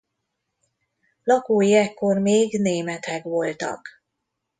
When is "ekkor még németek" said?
1.73-3.23